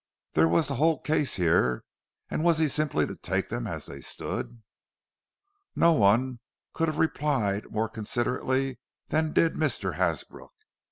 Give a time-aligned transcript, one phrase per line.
[0.33, 1.83] There was the whole case here;
[2.27, 4.63] and was he simply to take them as they stood?
[5.75, 6.39] No one
[6.73, 8.79] could have replied more considerately
[9.09, 9.97] than did Mr.
[9.97, 10.53] Hasbrook.